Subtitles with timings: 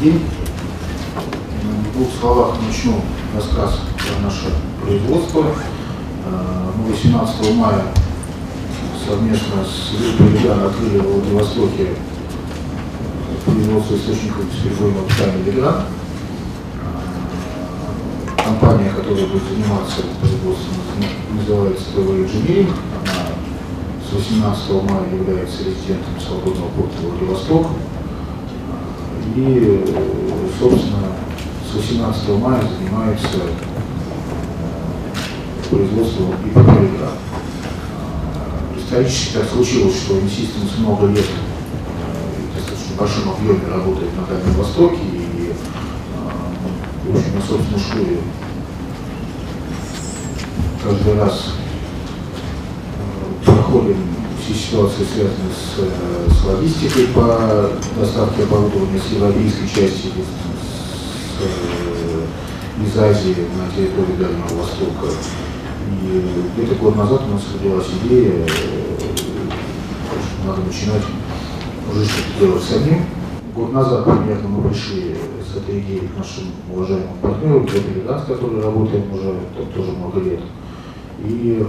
[0.00, 0.24] день.
[1.62, 3.00] В двух словах начну
[3.34, 4.46] рассказ про наше
[4.82, 5.44] производство.
[6.78, 7.82] Мы 18 мая
[9.06, 11.88] совместно с группой Легана открыли в Владивостоке
[13.44, 15.82] производство источников бесперебойного питания Леган.
[18.42, 20.76] Компания, которая будет заниматься производством,
[21.36, 22.72] называется ТВ Engineering.
[23.02, 23.12] Она
[24.08, 27.66] с 18 мая является резидентом свободного порта Владивосток.
[29.36, 29.84] И,
[30.58, 31.06] собственно,
[31.70, 33.28] с 18 мая занимается
[35.70, 36.70] производством ИПП
[38.76, 41.26] Исторически так случилось, что Инсистенс много лет
[42.56, 45.52] достаточно большом объеме работает на Дальнем Востоке и,
[47.06, 48.18] в общем, на собственной шкуре
[50.82, 51.52] каждый раз
[53.44, 54.19] проходим
[54.52, 55.80] все ситуации, связанные с,
[56.36, 60.10] с логистикой по доставке оборудования с европейской части, с,
[62.84, 65.08] из Азии на территорию Дальнего Востока.
[66.02, 66.04] И
[66.56, 71.02] где-то год назад у нас родилась идея, что надо начинать
[71.90, 73.00] уже что-то делать самим.
[73.54, 77.66] Год назад примерно мы пришли с этой идеей к нашим уважаемым партнерам,
[78.06, 79.34] Газ, который работаем уже
[79.74, 80.40] тоже много лет.
[81.24, 81.66] И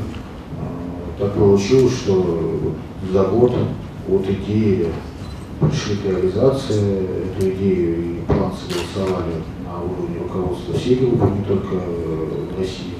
[1.21, 2.73] так получилось, что
[3.13, 3.53] за год
[4.09, 4.87] от идеи
[5.59, 7.05] пришли к реализации,
[7.37, 12.95] эту идею и план согласовали на уровне руководства всей группы, не только в России.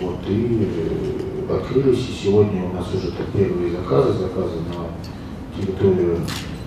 [0.00, 0.68] Вот, и
[1.50, 6.18] открылись, и сегодня у нас уже первые заказы, заказы на территорию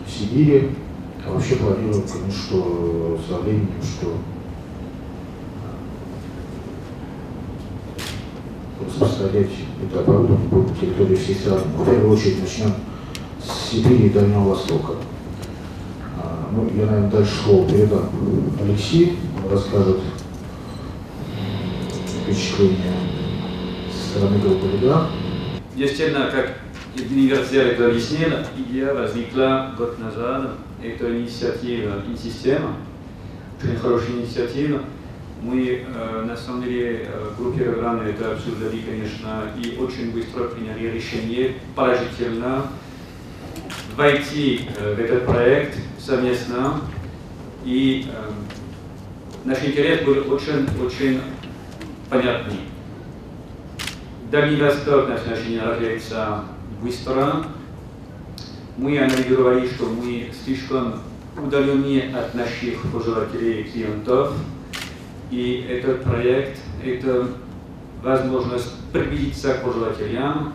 [0.08, 0.72] Сибири.
[1.26, 4.08] А вообще планируем, конечно, что со временем, что
[8.86, 9.50] распространять
[9.84, 11.64] это оборудование по территории всей страны.
[11.78, 12.74] В первую очередь начнем
[13.44, 14.94] с Сибири и Дальнего Востока.
[16.18, 18.10] А, ну, я, наверное, дальше слово передам
[18.62, 20.00] Алексей, он расскажет
[22.24, 22.94] впечатления
[23.92, 24.38] со стороны
[24.74, 25.08] «Лига».
[25.76, 26.60] Действительно, как
[26.96, 30.52] университет объяснил, идея возникла год назад.
[30.84, 32.76] Это инициатива «Инсистема»,
[33.62, 34.82] очень хорошая инициатива.
[35.42, 40.46] Мы, э, на самом деле, э, в группе Рограна это обсуждали, конечно, и очень быстро
[40.46, 42.68] приняли решение положительно
[43.96, 46.82] войти э, в этот проект совместно.
[47.64, 48.08] И
[49.46, 51.22] наш интерес был очень-очень
[52.10, 52.60] понятный.
[54.32, 56.44] Дальний Восток наш начинает развиваться
[56.82, 57.46] быстро.
[58.78, 61.02] Мы анализировали, что мы слишком
[61.38, 64.34] удалены от наших пользователей и клиентов.
[65.32, 67.28] И этот проект– это
[68.04, 70.54] возможность приблизиться к пользователям,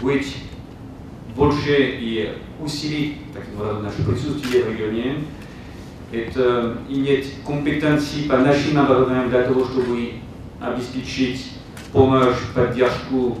[0.00, 0.36] быть
[1.36, 5.16] больше и усилить таким образом наше присутствие в регионе.
[6.10, 10.14] Это иметь компетенции по нашим оборудованиям для того, чтобы
[10.60, 11.52] обеспечить
[11.92, 13.38] помощь, поддержку,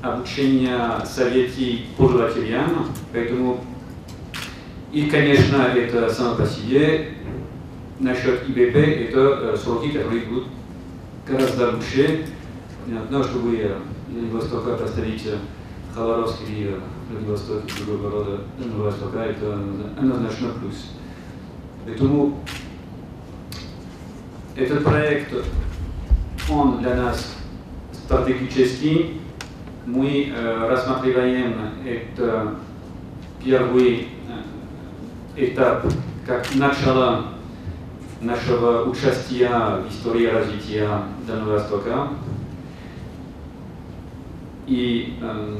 [0.00, 2.86] обучение, советы пользователям.
[3.12, 3.62] Поэтому
[4.92, 7.14] и, конечно, это само по себе
[8.02, 10.48] насчет ИБП это сроки, которые будут
[11.26, 12.26] гораздо лучше.
[12.84, 15.24] Понятно, чтобы из Востока поставить
[15.94, 16.80] Хабаровск или
[17.10, 19.54] Владивосток и другого рода Востока, это
[19.96, 20.90] однозначно плюс.
[21.84, 22.38] Поэтому
[24.56, 25.32] этот проект,
[26.50, 27.36] он для нас
[27.92, 29.20] стратегический.
[29.86, 31.54] Мы э, рассматриваем
[31.84, 32.56] это
[33.44, 34.08] первый
[35.36, 35.86] этап
[36.26, 37.32] как начало
[38.22, 39.48] нашего участия
[39.82, 40.88] в истории развития
[41.26, 42.08] Дальнего Востока.
[44.66, 45.58] И э,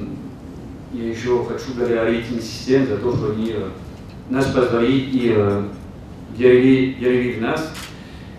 [0.92, 3.56] я еще хочу благодарить институт за то, что они
[4.30, 5.62] нас позвали и э,
[6.36, 7.72] верили, верили в нас.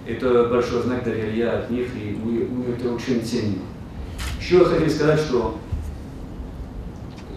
[0.07, 3.59] Это большой знак доверия от них, и мы, мы это очень ценим.
[4.39, 5.57] Еще я хотел сказать, что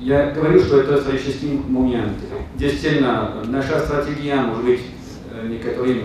[0.00, 2.14] я говорю, что это исторический момент.
[2.54, 4.80] Действительно, наша стратегия, может быть,
[5.44, 6.00] некоторым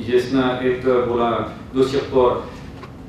[0.00, 2.42] известна, это была до сих пор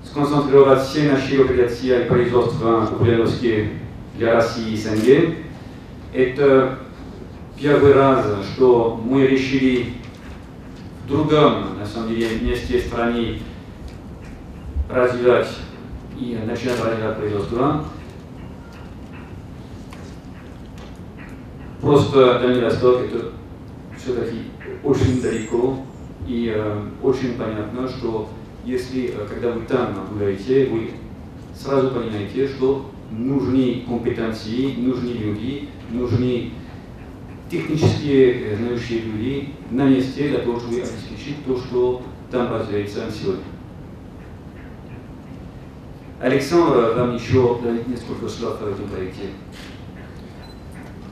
[0.03, 3.79] сконцентрировать все наши предприятия и производства углеродские
[4.17, 5.35] для России и СНГ.
[6.13, 6.79] Это
[7.59, 9.93] первый раз, что мы решили
[11.03, 13.39] в другом, на самом деле, месте страны
[14.89, 15.49] развивать
[16.19, 17.85] и начинать развивать производство.
[21.81, 23.31] Просто Дальний Восток это
[23.97, 24.43] все-таки
[24.83, 25.77] очень далеко
[26.27, 28.29] и э, очень понятно, что
[28.65, 30.91] если, э, когда вы там гуляете, вы
[31.55, 36.51] сразу понимаете, что нужны компетенции, нужны люди, нужны
[37.49, 42.01] технические знающие люди на месте для того, чтобы обеспечить то, что
[42.31, 43.43] там развивается сегодня.
[46.19, 49.29] Александр, вам еще несколько слов по этому проекте.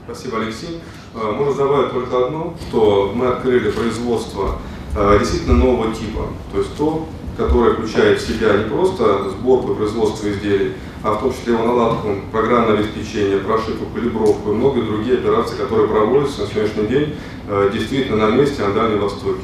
[0.04, 0.80] Спасибо, Алексей.
[1.14, 4.73] Э, можно добавить только одно, что мы открыли производство э,
[5.18, 6.28] действительно нового типа.
[6.52, 7.06] То есть то,
[7.36, 11.64] которое включает в себя не просто сборку и производство изделий, а в том числе его
[11.64, 17.14] наладку, программное обеспечение, прошивку, калибровку и многие другие операции, которые проводятся на сегодняшний день
[17.48, 19.42] э, действительно на месте, на Дальнем Востоке.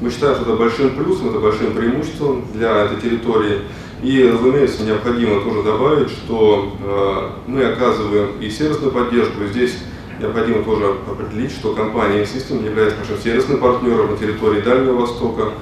[0.00, 3.62] Мы считаем, что это большим плюсом, это большим преимуществом для этой территории.
[4.02, 9.44] И, разумеется, необходимо тоже добавить, что э, мы оказываем и сервисную поддержку.
[9.50, 9.76] Здесь
[10.20, 15.52] необходимо тоже определить, что компания System является нашим сервисным партнером на территории Дальнего Востока.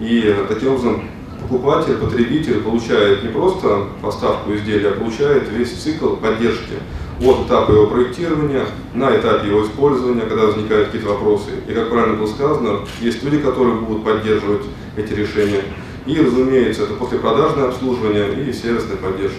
[0.00, 1.02] И таким образом
[1.40, 6.74] покупатель, потребитель получает не просто поставку изделия, а получает весь цикл поддержки
[7.20, 11.50] от этапа его проектирования на этапе его использования, когда возникают какие-то вопросы.
[11.68, 14.62] И, как правильно было сказано, есть люди, которые будут поддерживать
[14.96, 15.62] эти решения.
[16.04, 19.38] И, разумеется, это послепродажное обслуживание и сервисная поддержка.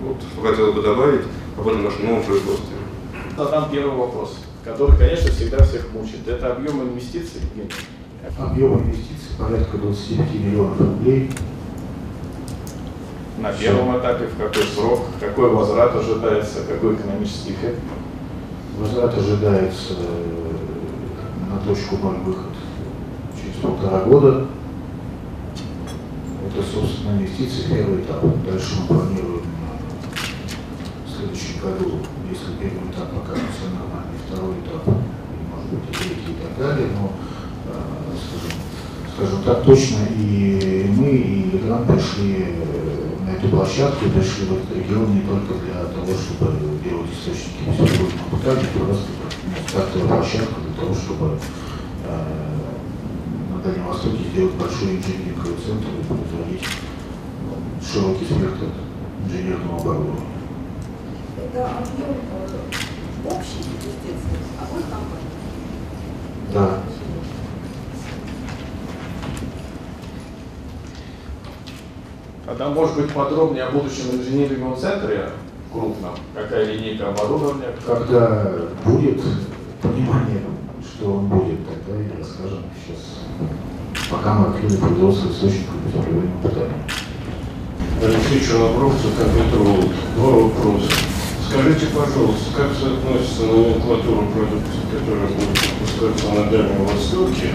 [0.00, 0.18] Вот
[0.48, 1.22] хотел бы добавить
[1.58, 2.77] об этом нашем новом производстве.
[3.38, 6.26] Задам первый вопрос, который, конечно, всегда всех мучит.
[6.26, 7.40] Это объем инвестиций.
[8.36, 11.30] Объем инвестиций порядка 25 миллионов рублей.
[13.38, 17.78] На первом этапе в какой срок, какой возврат ожидается, какой экономический эффект?
[18.76, 22.50] Возврат ожидается э, на точку ноль выход
[23.40, 24.48] через полтора года.
[26.44, 28.24] Это, собственно, инвестиции первый этап.
[28.44, 29.42] Дальше мы планируем
[31.06, 31.98] в следующем году,
[32.56, 37.12] первый этап покажется нормальный, второй этап, может быть, и третий и так далее, но
[39.18, 44.76] скажем так, точно и мы, и Легран пришли э, на эту площадку, пришли в этот
[44.76, 46.54] регион не только для того, чтобы
[46.84, 49.06] делать источники нефтегазового питания, просто
[49.68, 51.38] стартовая площадка для того, чтобы
[52.06, 52.24] э,
[53.52, 56.64] на Дальнем Востоке сделать большой инженерный центр и производить
[57.82, 58.70] широкий спектр
[59.26, 60.37] инженерного оборудования.
[61.50, 65.28] Это объем э, общий инвестиций, а вот компании?
[66.52, 66.82] Да.
[72.44, 75.30] Тогда, может быть, подробнее о будущем инженерном центре
[75.72, 77.68] крупном, какая линейка оборудования?
[77.86, 78.52] Когда
[78.84, 79.22] будет
[79.80, 80.42] понимание,
[80.82, 84.10] что он будет, тогда и расскажем сейчас.
[84.10, 86.84] Пока мы открыли производство источников беспроводного питания.
[88.02, 89.90] Алексей Чернобров, Центрконтрол.
[90.14, 91.17] Два вопроса.
[91.48, 97.54] Скажите, пожалуйста, как соотносится номенклатура продукции, которая будет выпускаться на Дальнем Востоке,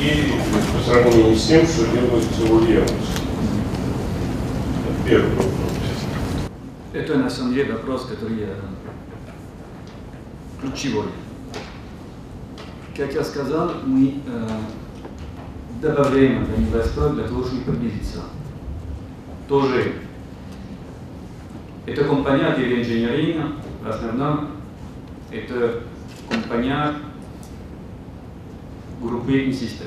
[0.00, 0.32] и
[0.72, 2.96] по сравнению с тем, что делается в Ульяновске?
[5.06, 5.52] Первый вопрос.
[6.94, 8.54] Это на самом деле вопрос, который э,
[10.62, 11.08] ключевой.
[12.96, 14.48] Как я сказал, мы э,
[15.82, 18.22] добавляем это инвестор для того, чтобы приблизиться.
[19.46, 19.92] Тоже
[21.86, 23.40] это компания для инженерии,
[23.82, 24.50] в основном
[25.30, 25.82] это
[26.28, 26.94] компания
[29.00, 29.86] группы систем.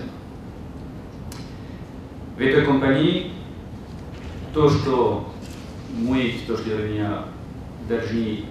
[2.37, 3.33] В этой компании
[4.53, 5.33] то, что
[5.93, 7.23] мы с точки зрения
[7.89, 8.45] должны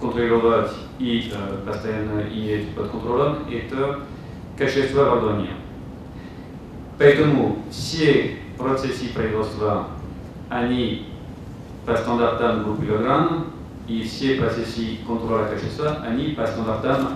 [0.00, 4.00] контролировать и э, постоянно иметь под контролем, это
[4.56, 5.56] качество оборудования.
[6.98, 9.88] Поэтому все процессы производства,
[10.48, 11.11] они
[11.86, 13.46] по стандартам группы Легран,
[13.88, 17.08] и все процессы контроля качества, они по стандартам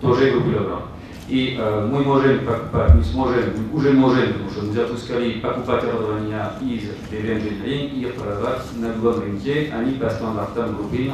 [0.00, 0.82] тоже группы Легран.
[1.28, 6.82] И э, мы можем, мы сможем, уже можем, потому что мы запускали покупать оборудование из
[7.10, 11.10] Девенджинринг и продавать на любом рынке, они по стандартам группы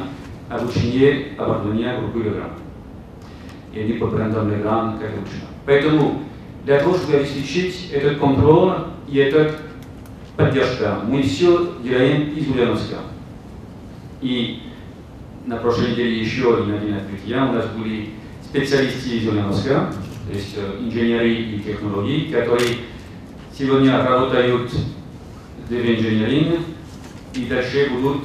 [0.49, 2.49] обучение оборудования группы Легран.
[3.73, 5.47] И они по брендам Легран, как обычно.
[5.65, 6.23] Поэтому
[6.65, 8.73] для того, чтобы обеспечить этот контроль
[9.07, 9.55] и этот
[10.35, 12.97] поддержка, все делаем из Ульяновска.
[14.21, 14.63] И
[15.45, 18.09] на прошлой неделе еще один один открытие у нас были
[18.43, 19.93] специалисты из Ульяновска,
[20.27, 22.77] то есть инженеры и технологии, которые
[23.57, 24.71] сегодня работают
[25.67, 26.59] в инженерии
[27.33, 28.23] и дальше будут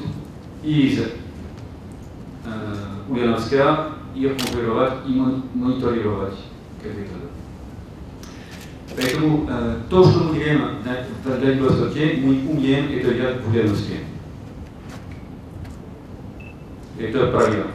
[0.63, 1.05] из э,
[3.09, 5.13] Ульяновска их контролировать и
[5.55, 6.35] мониторировать
[6.83, 7.26] как это.
[8.97, 10.79] Поэтому э, то, что мы делаем
[11.23, 13.99] в Дальнем Востоке, мы умеем это делать в Ульяновске.
[16.99, 17.67] Это правильно.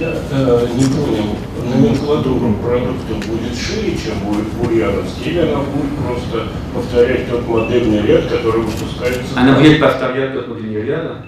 [0.00, 5.96] Я э, не понял, номенклатура продукта будет шире, чем будет в Ульяновске, или она будет
[5.96, 9.38] просто повторять тот модельный ряд, который выпускается?
[9.38, 11.18] Она будет повторять тот модельный ряд.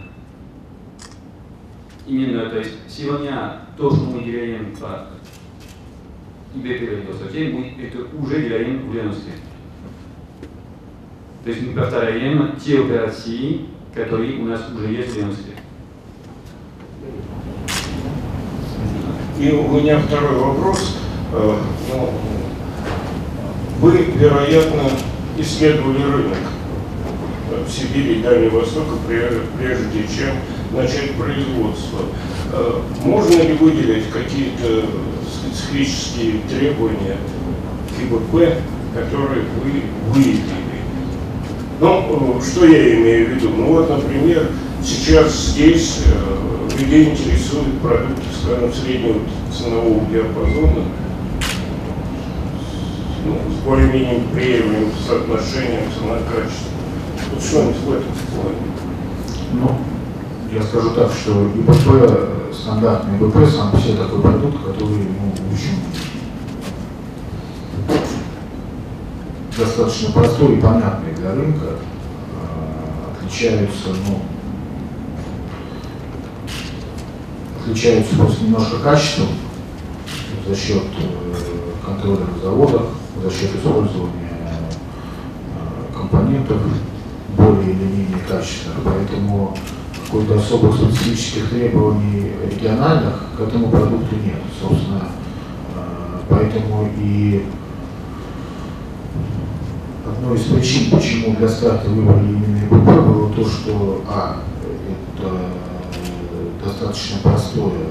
[2.05, 5.07] именно, то есть сегодня то, что мы делаем по
[6.55, 9.33] ИБП Востоке, мы это уже делаем в Ульяновске.
[11.45, 13.61] То есть мы повторяем те операции,
[13.95, 15.53] которые у нас уже есть в Ульяновске.
[19.39, 20.99] И у меня второй вопрос.
[21.33, 21.57] Э,
[21.93, 22.11] ну,
[23.81, 24.91] вы, вероятно,
[25.39, 26.39] исследовали рынок
[27.67, 30.35] в Сибири и Дальнего Востока, прежде чем
[30.73, 32.01] начать производство.
[32.53, 34.87] Э, можно ли выделить какие-то
[35.59, 37.17] специфические требования
[37.97, 38.55] ФИБП,
[38.95, 40.43] которые вы выявили?
[41.81, 43.49] Ну, э, что я имею в виду?
[43.51, 44.49] Ну вот, например,
[44.83, 46.05] сейчас здесь
[46.79, 49.21] людей интересуют продукты, скажем, среднего
[49.53, 50.85] ценового диапазона,
[53.27, 56.69] ну, с более-менее приемлемым соотношением цена-качество.
[57.33, 58.59] Вот что-нибудь в этом плане.
[59.53, 59.79] Ну,
[60.55, 65.49] я скажу так, что ИПП, стандартный ИПП, сам себе такой продукт, который, ну, в
[69.59, 71.67] достаточно простой и понятный для рынка,
[72.37, 74.21] а, отличаются, ну,
[77.61, 79.29] отличаются просто немножко качеством
[80.47, 82.87] за счет э, контроля на заводах,
[83.23, 86.59] за счет использования э, компонентов
[87.37, 89.57] более или менее качественных, поэтому
[90.07, 94.41] какой-то особых специфических требований региональных к этому продукту нет.
[94.61, 95.09] Собственно,
[95.77, 97.45] э, поэтому и
[100.07, 105.33] одной из причин, почему для старта выбрали именно ИБП, было то, что А, это
[106.65, 107.89] достаточно простое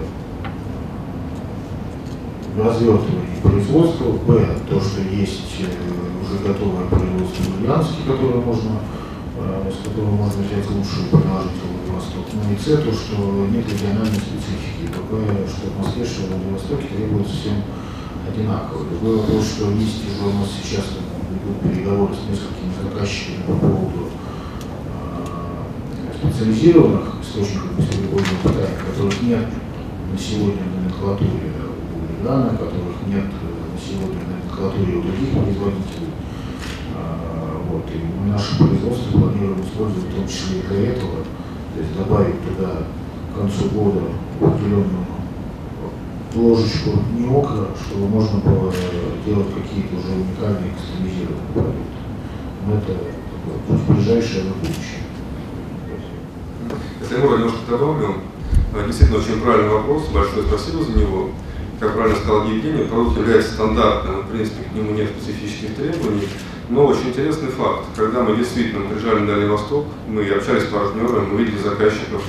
[2.58, 8.72] развертывание производства, Б, то, что есть э, уже готовое производство в Ульяновске, которое можно,
[9.40, 11.10] э, с которого можно взять лучшее и
[11.98, 12.26] приложить в Владивосток.
[12.34, 14.94] Ну и С, то, что нет региональной специфики.
[14.94, 15.68] Такое, что
[16.06, 17.64] что в Владивостоке требуется всем
[18.28, 18.86] одинаково.
[18.86, 20.86] Другой вопрос, что есть уже у нас сейчас
[21.30, 24.10] идут переговоры с несколькими заказчиками по поводу
[24.92, 29.46] э, специализированных источников бесперебойного питания, которых нет
[30.12, 31.54] на сегодня в номенклатуре
[32.24, 36.12] данных, которых нет на сегодня на номенклатуре у других производителей.
[36.96, 41.24] А, вот, и мы наше производство планируем использовать в том числе и для этого,
[41.78, 42.88] то есть добавить туда
[43.32, 44.02] к концу года
[44.42, 45.06] определенную
[46.34, 48.74] ложечку не окна, чтобы можно было
[49.24, 51.82] делать какие-то уже уникальные кастомизированные продукты.
[52.66, 52.94] Но это
[53.30, 55.04] такое, ближайшее будущее.
[57.00, 58.16] Если я немножко добавлю,
[58.88, 61.30] действительно очень правильный вопрос, большое спасибо за него
[61.80, 66.28] как правильно сказал Евгений, продукт является стандартным, в принципе, к нему нет специфических требований.
[66.70, 71.28] Но очень интересный факт, когда мы действительно приезжали на Дальний Восток, мы общались с партнерами,
[71.32, 72.22] мы видели заказчиков,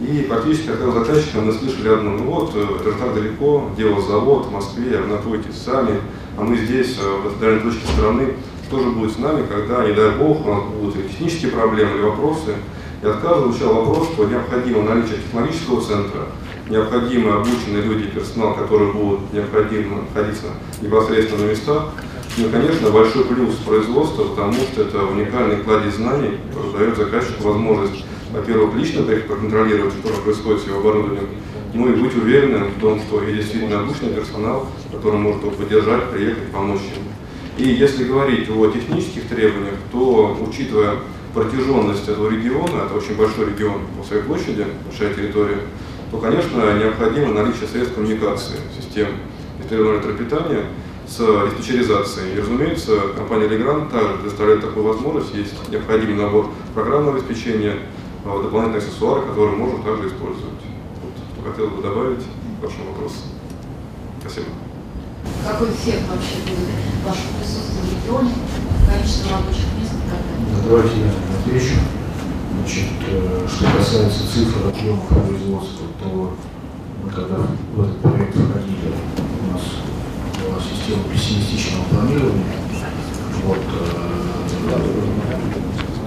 [0.00, 4.00] и практически от этого заказчика мы слышали одно, ну вот, э, это так далеко, делал
[4.00, 6.00] завод в Москве, вы находитесь сами,
[6.38, 8.34] а мы здесь, э, в этой дальней точке страны,
[8.68, 11.96] что же будет с нами, когда, не дай бог, у нас будут или технические проблемы,
[11.96, 12.54] или вопросы.
[13.02, 16.20] И от каждого звучал вопрос, что необходимо наличие технологического центра,
[16.68, 20.46] необходимы обученные люди, персонал, которые будут необходимо находиться
[20.80, 21.92] непосредственно на местах.
[22.40, 28.02] Ну конечно, большой плюс производства, потому что это уникальный кладезь знаний, который дает заказчику возможность,
[28.32, 31.28] во-первых, лично проконтролировать, что происходит с его оборудованием,
[31.74, 36.10] ну и быть уверенным в том, что есть действительно обученный персонал, который может его поддержать,
[36.10, 37.10] приехать, помочь ему.
[37.58, 40.94] И если говорить о технических требованиях, то, учитывая
[41.34, 45.58] протяженность этого региона, это очень большой регион по своей площади, большая территория,
[46.10, 49.08] то, конечно, необходимо наличие средств коммуникации, систем
[49.70, 50.64] электропитания
[51.10, 52.36] с диспетчеризацией.
[52.36, 55.34] И, разумеется, компания Legrand также предоставляет такую возможность.
[55.34, 57.76] Есть необходимый набор программного обеспечения,
[58.24, 60.62] а, дополнительные аксессуары, которые можно также использовать.
[61.02, 63.16] Вот, что хотел бы добавить к вашему вопросу.
[64.20, 64.46] Спасибо.
[65.46, 66.68] Какой эффект вообще будет
[67.04, 68.32] вашего присутствия в регионе,
[68.86, 70.46] количество рабочих мест и так далее?
[70.68, 71.76] Давайте я отвечу.
[72.60, 76.36] Значит, э, что касается цифр объемов производства, то
[77.02, 77.36] мы когда
[77.74, 78.92] в этот проект входили,
[79.40, 79.62] у нас
[80.44, 82.44] была система пессимистичного планирования.
[83.44, 84.10] Вот, э,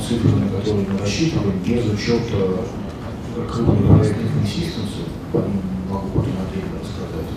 [0.08, 2.64] цифры, на которые мы рассчитываем, без учета
[5.34, 7.32] по ним могу потом отдельно рассказать,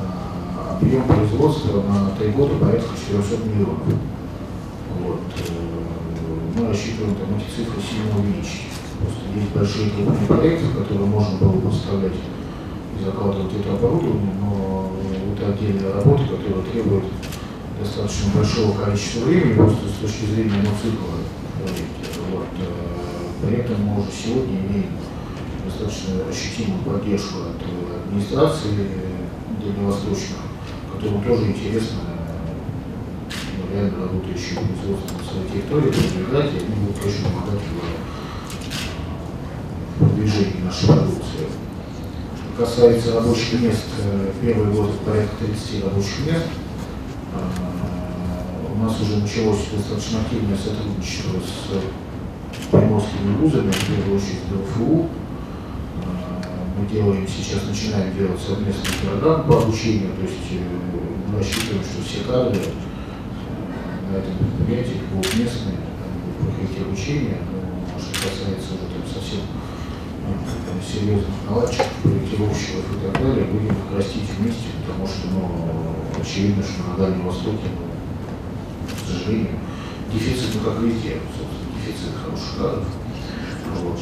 [0.00, 3.78] а, объем производства на три года порядка 400 миллионов.
[5.00, 8.66] Вот, э, мы рассчитываем там эти цифры сильно увеличить.
[8.98, 12.14] Просто есть большие крупные проекты, которые можно было поставлять
[12.98, 14.90] и закладывать это оборудование, но
[15.36, 17.04] это отдельная работа, которая требует
[17.78, 20.70] достаточно большого количества времени, просто с точки зрения ну,
[23.56, 24.92] при этом мы уже сегодня имеем
[25.64, 27.56] достаточно ощутимую поддержку от
[28.04, 28.68] администрации
[29.64, 30.44] дальневосточных,
[30.92, 32.00] которым тоже интересно
[33.56, 37.64] ну, реально работающие производство на своей территории продвигать, и они будут, конечно, помогать
[39.96, 41.46] в продвижении нашей продукции.
[42.58, 46.46] Касается рабочих мест, э, первый год порядка 30 рабочих мест.
[47.32, 47.38] Э,
[48.70, 52.05] у нас уже началось достаточно активное сотрудничество с
[52.70, 55.08] приморскими вузами, в первую очередь ДФУ,
[56.78, 60.60] мы делаем сейчас, начинаем делать совместный программ по обучению, то есть э,
[61.32, 65.80] мы рассчитываем, что все кадры э, на этом предприятии будут местные,
[66.20, 69.40] будут проходить обучение, но что касается уже там совсем
[70.26, 76.62] там, серьезных наладчиков, проектировщиков и так далее, будем их растить вместе, потому что, ну, очевидно,
[76.62, 77.88] что на Дальнем Востоке, ну,
[78.92, 79.56] к сожалению,
[80.12, 81.20] дефицит, ну, как везде,
[81.86, 82.84] дефицит хороших кадров.
[83.76, 83.98] Вот.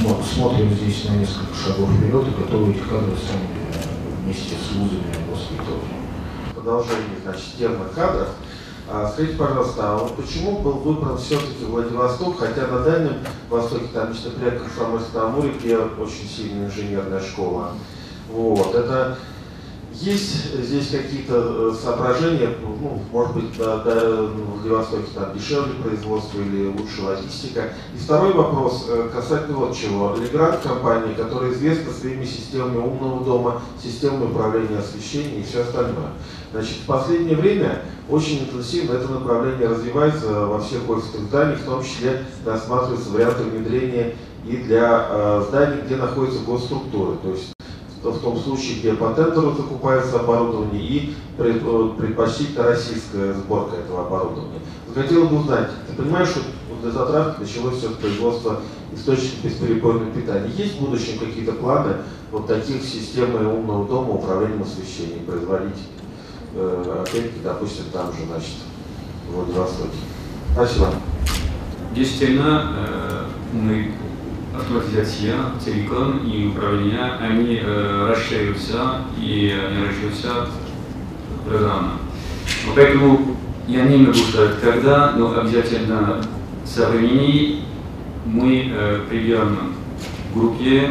[0.00, 3.48] Мы смотрим здесь на несколько шагов вперед и готовы эти кадры сами
[4.22, 5.84] вместе с вузами воспитывать.
[6.54, 8.28] Продолжение, значит, темы кадров.
[8.90, 13.16] А, скажите, пожалуйста, а вот почему был выбран все-таки Владивосток, хотя на Дальнем
[13.48, 17.72] Востоке, там, например, Комсомольск на Амуре, где очень сильная инженерная школа.
[18.30, 19.16] Вот, это
[20.00, 26.40] есть здесь какие-то э, соображения, ну, может быть, да, да, в Владивостоке там дешевле производство
[26.40, 27.72] или лучше логистика.
[27.94, 30.16] И второй вопрос э, касательно вот чего.
[30.16, 36.10] Легрант компания, которая известна своими системами умного дома, системами управления освещением и все остальное.
[36.52, 41.82] Значит, в последнее время очень интенсивно это направление развивается во всех офисных зданиях, в том
[41.82, 44.14] числе рассматриваются варианты внедрения
[44.46, 47.16] и для э, зданий, где находятся госструктуры.
[47.22, 47.53] То есть
[48.10, 54.60] в том случае, где по тендеру закупается оборудование и э, предпочтительно российская сборка этого оборудования.
[54.94, 56.40] Хотел бы узнать, ты понимаешь, что
[56.82, 58.60] для затравки началось все производство
[58.94, 60.50] источников бесперебойного питания.
[60.56, 61.94] Есть в будущем какие-то планы
[62.30, 65.78] вот таких систем умного дома, управлением освещением производить,
[66.54, 68.54] э, опять-таки, допустим, там же, значит,
[69.28, 69.96] в Владивостоке?
[70.52, 70.88] Спасибо.
[71.94, 73.24] Действительно, э,
[74.56, 80.48] автоматизация, телеком и управление, они э, расширяются и они расширяются
[81.46, 81.92] программно.
[82.74, 83.36] Поэтому
[83.66, 86.22] я не могу сказать когда, но обязательно
[86.64, 87.62] со времени
[88.26, 89.58] мы э, придем
[90.30, 90.90] к группе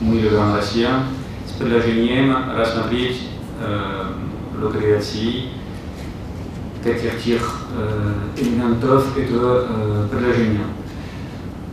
[0.00, 1.02] «Мы Легран Россия»
[1.46, 3.28] с предложением рассмотреть
[3.60, 4.04] э,
[4.60, 5.50] локализации
[6.86, 10.66] каких тех э, элементов этого э, предложения.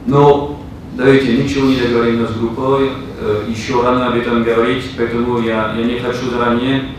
[0.05, 0.62] Но
[0.95, 5.83] Давайте ничего не договорим с группой, э, еще рано об этом говорить, поэтому я, я
[5.85, 6.93] не хочу заранее.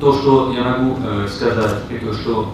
[0.00, 2.52] То, что я могу э, сказать, это что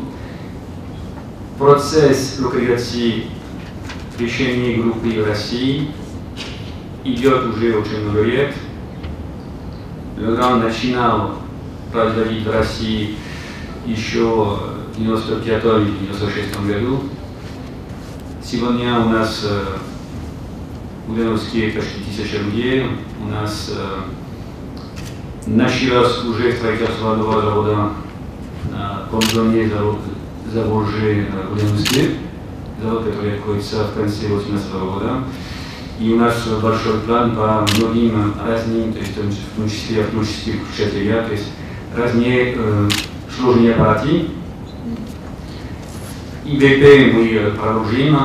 [1.58, 3.28] процесс локализации
[4.18, 5.88] решений группы в России
[7.02, 8.54] идет уже очень много лет.
[10.18, 11.36] Легран начинал
[11.90, 13.16] производить в России
[13.86, 14.58] еще
[14.94, 17.04] в 1995-1996 году.
[18.44, 19.46] Сегодня у нас
[21.06, 22.86] э, Ульяновске почти тысяча людей.
[23.22, 27.90] У нас э, началось уже строительство нового завода
[28.70, 29.98] на Комзоне завод,
[30.52, 32.10] завод же в Ульяновске,
[32.82, 35.24] завод, который находится в конце 18 года.
[36.00, 41.12] И у нас большой план по многим разным, то есть в том числе автоматических включателей,
[41.12, 41.48] то есть
[41.96, 42.88] разные э,
[43.36, 44.28] сложные аппараты.
[46.44, 48.18] И ВП мы продолжим,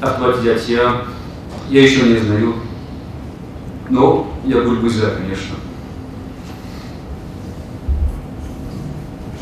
[0.00, 1.04] автоматизация
[1.72, 2.54] я еще не знаю.
[3.88, 5.56] Но я был бы за, конечно.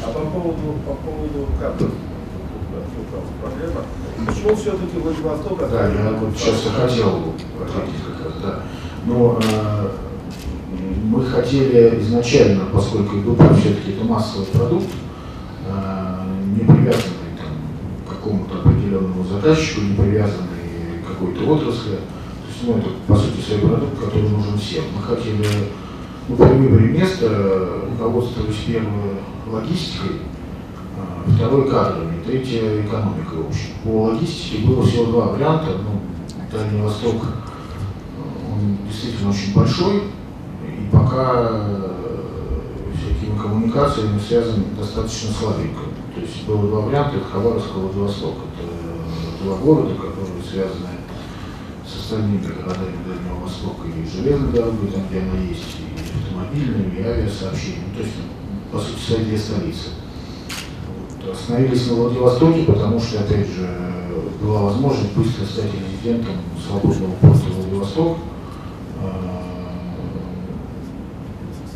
[0.05, 1.91] А по поводу, по поводу кадров,
[3.43, 3.83] проблема.
[4.27, 5.59] Почему все-таки Владивосток...
[5.71, 8.61] Да, я вот сейчас и хотел ответить как раз, да.
[9.07, 9.91] Но э,
[11.05, 14.91] мы хотели изначально, поскольку группа все-таки это массовый продукт,
[15.67, 16.17] э,
[16.55, 21.99] не привязанный там, к какому-то определенному заказчику, не привязанный к какой-то отрасли,
[22.63, 24.85] ну, это, по сути, свой продукт, который нужен всем.
[24.95, 25.47] Мы хотели,
[26.29, 29.17] ну, при выборе места руководствовались первой
[29.51, 30.17] логистикой,
[30.99, 33.71] а, второй кадрами, третья экономикой, в общем.
[33.85, 35.77] По логистике было всего два варианта.
[35.79, 36.01] Ну,
[36.53, 37.15] Дальний Восток,
[38.51, 40.03] он действительно очень большой,
[40.65, 41.91] и пока э,
[42.97, 45.83] всякими коммуникациями связан достаточно слабенько.
[46.13, 48.35] То есть было два варианта, это Хабаровск и Владивосток.
[48.59, 51.00] Это два города, которые связаны
[52.11, 55.85] остальными городами Дальнего Востока и железной дорогой, там где она есть, и
[56.19, 57.85] автомобильными, и авиасообщением.
[57.89, 58.15] Ну, то есть,
[58.73, 59.89] по сути, свои две столицы.
[61.23, 61.33] Вот.
[61.33, 63.69] Остановились на Владивостоке, потому что, опять же,
[64.43, 66.35] была возможность быстро стать резидентом
[66.67, 68.19] свободного порта Владивосток,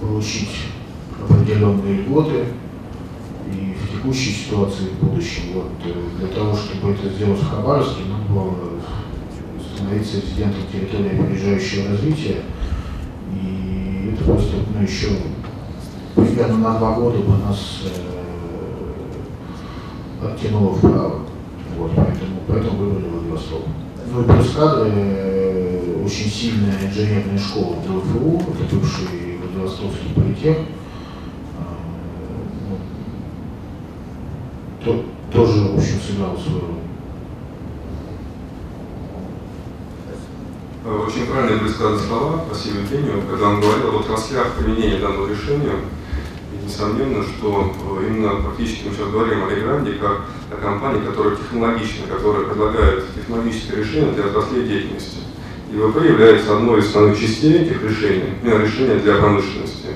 [0.01, 0.57] получить
[1.23, 2.47] определенные льготы
[3.53, 5.43] и в текущей ситуации в будущем.
[5.55, 5.67] Вот,
[6.19, 8.55] для того, чтобы это сделать в Хабаровске, надо было
[9.75, 12.43] становиться резидентом территории опережающего развития.
[13.33, 15.09] И это просто ну, еще
[16.15, 17.89] примерно на два года бы нас э,
[20.27, 21.21] оттянуло вправо.
[21.77, 23.63] Вот, поэтому, поэтому выбрали Владивосток.
[24.13, 30.57] Ну и плюс кадры, э, очень сильная инженерная школа ДФУ, это бывший Владивостокский политех.
[30.57, 30.63] Э,
[32.69, 32.79] ну,
[34.85, 36.84] то, тоже, в общем, сыграл свою роль.
[40.85, 45.77] Очень правильно были слова, спасибо Евгению, когда он говорил о отраслях применения данного решения.
[46.53, 51.37] И несомненно, что э, именно практически мы сейчас говорим о Легранде как о компании, которая
[51.37, 55.21] технологична, которая предлагает технологическое решение для отраслей деятельности.
[55.73, 59.89] И ВП является одной из основных частей этих решений, именно решения для промышленности.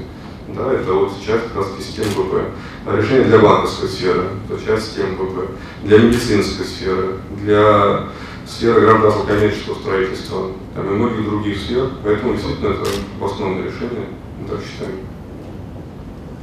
[0.57, 2.45] Да, это вот часть как раз систем ВП.
[2.87, 5.51] А решение для банковской сферы, это часть систем ВП.
[5.85, 8.09] Для медицинской сферы, для
[8.49, 11.91] сферы гражданского коммерческого строительства там, и многих других сфер.
[12.03, 12.85] Поэтому действительно это
[13.25, 14.09] основное решение,
[14.41, 15.01] мы так считаем.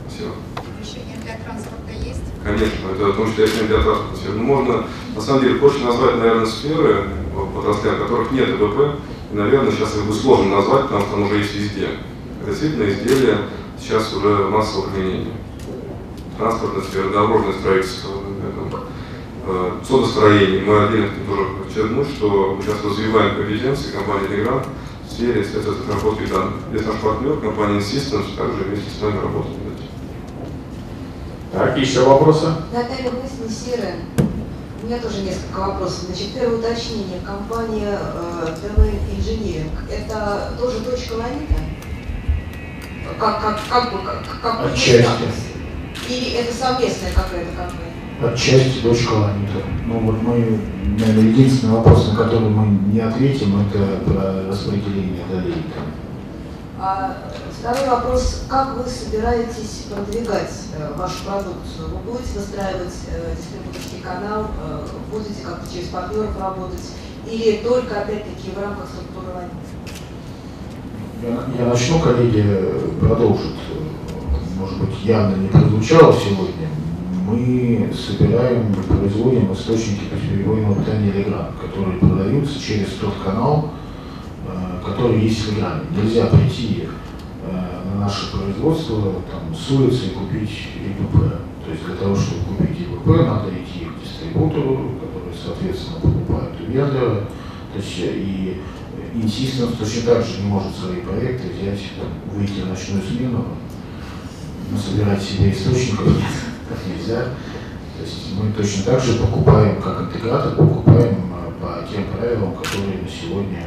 [0.08, 0.32] Спасибо.
[0.80, 2.22] Решение для транспорта есть?
[2.44, 4.32] Конечно, это в том числе решение для транспорта.
[4.36, 9.00] Ну, можно, на самом деле, проще назвать, наверное, сферы, в отраслях, которых нет ВП,
[9.32, 11.90] и, наверное, сейчас их будет сложно назвать, потому что оно уже есть везде.
[12.42, 13.38] Это действительно изделия
[13.80, 15.34] сейчас уже массового применения.
[16.38, 18.85] Транспортная сфера, дорожное строительство, э,
[19.88, 20.64] судостроение.
[20.64, 24.66] Мы отдельно тоже подчеркнуть, что мы сейчас развиваем компетенции компании Telegram
[25.08, 26.54] в сфере средств разработки данных.
[26.72, 29.58] Здесь наш партнер, компания Systems, также вместе с нами работает.
[31.52, 32.48] Так, еще вопросы?
[32.74, 33.96] Наталья Мысль серая.
[34.84, 36.04] У меня тоже несколько вопросов.
[36.06, 37.22] Значит, первое уточнение.
[37.26, 41.56] Компания э, TVN Engineering, это тоже точка ланита?
[43.18, 45.24] Как, как, как бы, как, как Отчасти.
[46.10, 48.05] Или это совместная какая-то компания?
[48.24, 49.60] Отчасти дочка Ланита.
[49.86, 50.58] Ну вот мы,
[50.98, 55.56] наверное, единственный вопрос, на который мы не ответим, это про распределение долей.
[56.80, 57.18] А
[57.52, 58.44] второй вопрос.
[58.50, 61.90] Как вы собираетесь продвигать э, вашу продукцию?
[61.90, 66.92] Вы будете выстраивать э, дистрибуторский канал, э, будете как-то через партнеров работать,
[67.30, 69.50] или только, опять-таки, в рамках структуры
[71.22, 72.46] Я, я начну, коллеги
[73.02, 73.56] продолжат.
[74.58, 76.75] Может быть, явно не прозвучало сегодня.
[77.26, 83.72] Мы собираем производим источники перебойного питания Telegram, которые продаются через тот канал,
[84.86, 85.82] которые есть в Телеграме.
[85.98, 86.84] Нельзя прийти
[87.48, 91.18] э, на наше производство там, с улицы и купить ИПП.
[91.66, 96.72] То есть для того, чтобы купить ИПП, надо идти к дистрибутору, который, соответственно, покупает у
[96.72, 97.28] вендора.
[97.74, 98.62] То есть и
[99.16, 101.80] Insistence точно так же не может свои проекты взять,
[102.36, 103.46] выйти в ночную смену,
[104.72, 106.14] насобирать себе источников
[106.70, 107.22] как нельзя.
[107.98, 113.02] То есть мы точно так же покупаем, как интегратор, покупаем э, по тем правилам, которые
[113.02, 113.64] на сегодня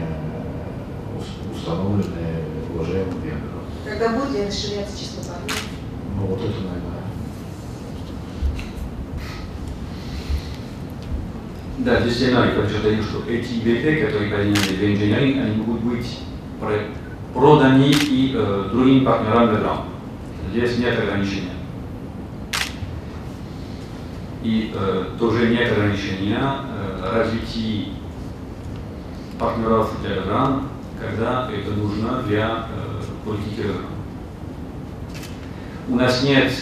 [1.55, 3.65] установлены уважаемым вендором.
[3.85, 5.63] Когда будет расширяться партнеров?
[6.17, 6.99] Ну вот это, наверное.
[11.79, 12.35] Да, здесь я
[12.83, 16.19] даю, что эти ИБТ, которые подняли в инженеринг, они могут быть
[17.33, 19.89] проданы и э, другим партнерам программ.
[20.51, 21.58] Здесь нет ограничения.
[24.43, 27.87] И э, тоже нет ограничения э, развития
[29.39, 30.69] партнеров для программ
[31.01, 33.85] когда это нужно для э, политики рынка.
[35.89, 36.53] У нас нет,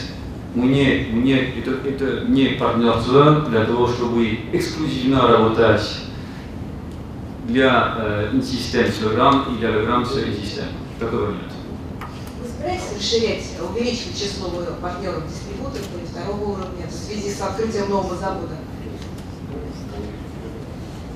[0.54, 5.82] мы не, мы не, это, это не партнерство для того, чтобы эксклюзивно работать
[7.48, 10.16] для э, инсистент программ и для программ с.
[10.98, 11.55] Такого нет.
[12.56, 14.48] Собираетесь расширять, увеличивать число
[14.80, 18.56] партнеров дистрибуторов или второго уровня в связи с открытием нового завода?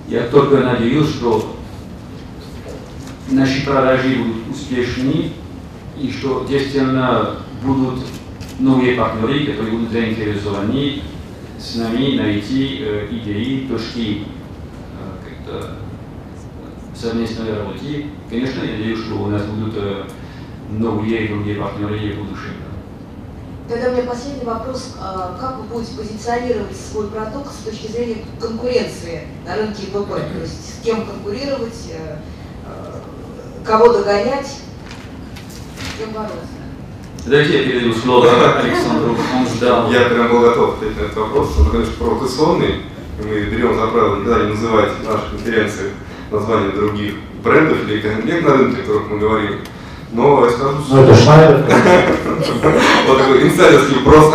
[0.09, 1.57] Я только надеюсь, что
[3.31, 5.33] наши продажи будут успешны
[5.99, 8.01] и что действительно будут
[8.59, 11.03] новые партнеры, которые будут заинтересованы
[11.59, 14.25] с нами найти э, идеи, точки
[14.99, 15.77] э, как-то
[16.95, 18.07] совместной работы.
[18.29, 20.05] Конечно, я надеюсь, что у нас будут э,
[20.71, 22.55] новые другие партнеры в будущем.
[23.69, 24.97] Тогда у меня последний вопрос.
[25.01, 30.09] А, как вы будете позиционировать свой продукт с точки зрения конкуренции на рынке ИПП?
[30.09, 32.17] То есть с кем конкурировать, э,
[33.65, 36.61] кого догонять, с кем бороться.
[37.27, 39.93] Давайте я передаю слово Александру, он ждал.
[39.93, 42.75] Я прям был готов ответить на этот вопрос, он, конечно, провокационный.
[43.21, 45.91] И мы берем за правило никогда не называть наши конференции
[46.31, 49.61] названием других брендов или конкретных на рынке, о которых мы говорим.
[50.13, 51.65] Но я скажу, Ну это Шнайдер.
[53.07, 54.35] вот такой инсайдерский вопрос.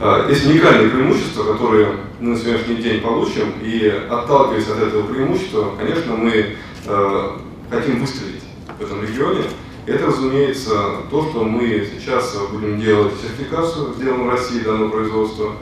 [0.00, 1.88] А, Есть уникальные преимущества, которые
[2.20, 7.30] мы на сегодняшний день получим, и отталкиваясь от этого преимущества, конечно, мы э,
[7.70, 8.42] хотим выстрелить
[8.78, 9.42] в этом регионе.
[9.86, 10.72] Это, разумеется,
[11.10, 15.52] то, что мы сейчас будем делать сертификацию, сделанную в России данного производства,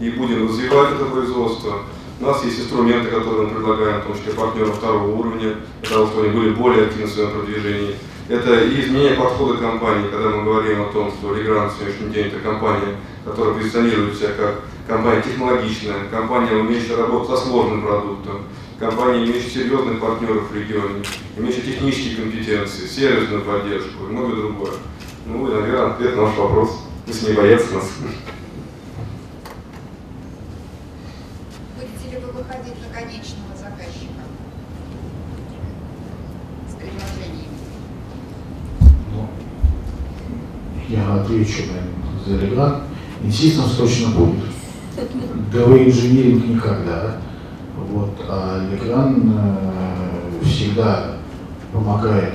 [0.00, 1.74] и будем развивать это производство.
[2.20, 6.06] У нас есть инструменты, которые мы предлагаем, в том числе партнерам второго уровня, для того,
[6.06, 7.94] чтобы они были более активны в своем продвижении.
[8.30, 12.26] Это и изменение подхода компании, когда мы говорим о том, что Легран на сегодняшний день
[12.28, 18.42] это компания, которая позиционирует себя как компания технологичная, компания, умеющая работать со сложным продуктом,
[18.78, 21.02] компания, имеющая серьезных партнеров в регионе,
[21.36, 24.74] имеющая технические компетенции, сервисную поддержку и многое другое.
[25.26, 27.90] Ну и, наверное, ответ на ваш вопрос, если не боятся нас.
[31.76, 34.22] Будете ли вы выходить на конечного заказчика
[36.68, 37.48] с предложениями?
[39.12, 39.28] Ну,
[40.90, 42.80] Я отвечу, наверное, за Легран.
[43.22, 44.40] Инсистенс точно будет.
[45.52, 47.16] ДВ инжиниринг никогда.
[47.76, 51.16] Вот, а Легран э, всегда
[51.72, 52.34] помогает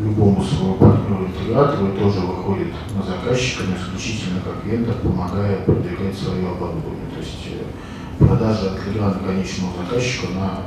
[0.00, 6.18] любому своему партнеру интегратору и тоже выходит на заказчика, но исключительно как вендор, помогая продвигать
[6.18, 7.06] свое оборудование.
[7.14, 10.62] То есть э, продажа от Леграна конечному заказчику, она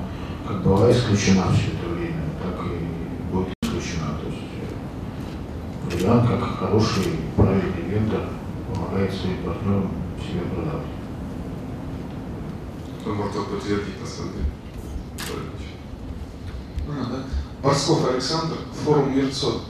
[0.48, 4.16] как была исключена все это время, так и будет исключена.
[4.22, 4.40] То есть
[6.10, 8.22] Легран, как хороший, правильный вендор,
[8.74, 10.88] помогает своим партнерам себе продавать.
[13.00, 14.46] Кто может это подтвердить на самом деле?
[16.88, 17.24] А, да.
[17.62, 19.62] Борсков Александр, форум Мирцот.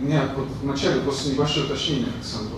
[0.00, 2.54] У меня вот вначале просто небольшое уточнение, Александр.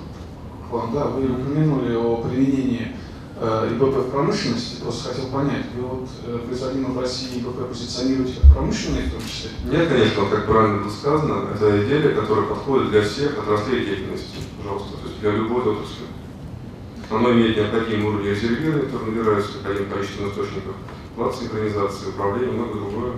[0.92, 2.94] Да, вы упомянули о применении
[3.40, 4.80] э, ИБП в промышленности.
[4.80, 9.22] Просто хотел понять, вы вот э, производимый в России ИБП позиционируете как промышленный в том
[9.22, 9.50] числе?
[9.70, 14.96] Нет, конечно, как правильно было сказано, это изделие, которое подходит для всех отраслей деятельности, пожалуйста,
[14.98, 16.04] то есть для любой отрасли.
[17.10, 20.74] Оно имеет необходимый уровень резервирования, который набирается каким количеством источников,
[21.16, 23.12] плат синхронизации, управления, много другое.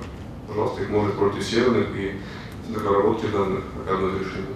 [0.48, 2.20] Пожалуйста, их можно и серверных, и
[2.68, 4.55] для данных, как одно из решений.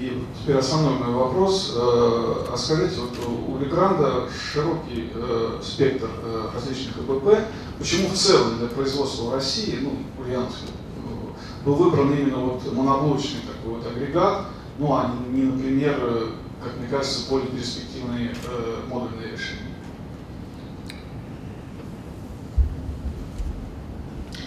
[0.00, 1.74] И теперь основной мой вопрос.
[1.74, 7.38] Э, А скажите, вот у Легранда широкий э, спектр э, различных ИБП.
[7.78, 13.40] Почему в целом для производства в России, ну, Ульяновск, э, был выбран именно вот моноблочный
[13.40, 14.46] такой вот агрегат,
[14.78, 16.00] ну, а не, например,
[16.62, 18.34] как мне кажется, более перспективные
[18.88, 19.67] модульные решения?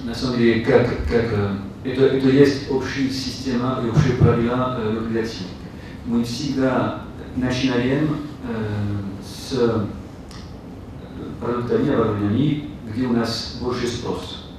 [0.03, 4.93] На самом деле, как, как э, это, это есть общая система и общие правила э,
[4.93, 5.45] ликвидации.
[6.05, 7.03] Мы всегда
[7.35, 9.85] начинаем э, с
[11.39, 14.49] продуктами, оборудований, где у нас больше спрос.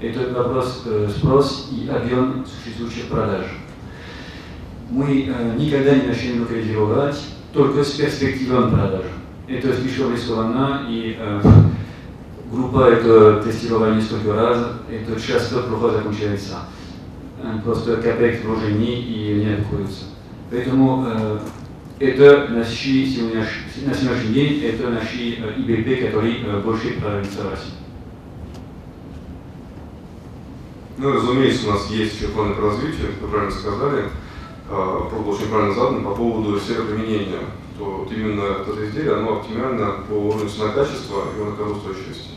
[0.00, 0.84] Это вопрос
[1.16, 3.46] спрос и объем существующих продаж.
[4.90, 7.18] Мы никогда не начнем локализировать
[7.52, 9.10] только с перспективой продажи.
[9.48, 11.16] Это слишком рискованно и
[12.52, 14.58] Группа это тестировала несколько раз,
[14.90, 16.58] это часто плохо закончается.
[17.64, 20.04] Просто капек вложений и не обходится.
[20.50, 21.06] Поэтому
[21.98, 23.06] это наши,
[23.86, 26.88] на сегодняшний день, это наши ИБП, которые больше
[27.50, 27.72] России.
[30.98, 34.04] Ну, разумеется, у нас есть еще планы по развитию, как вы правильно сказали.
[34.70, 37.40] А, Вопрос был очень правильно задан по поводу сферы применения.
[37.78, 42.30] То вот именно это изделие, оно оптимально по уровню цена-качества и энергоустойчивости.